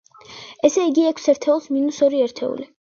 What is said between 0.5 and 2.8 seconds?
ესე იგი, ექვს ერთეულს მინუს ორი ერთეული.